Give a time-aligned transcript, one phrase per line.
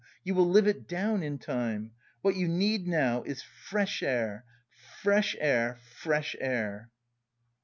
[0.23, 1.91] You will live it down in time.
[2.23, 4.45] What you need now is fresh air,
[5.03, 6.89] fresh air, fresh air!"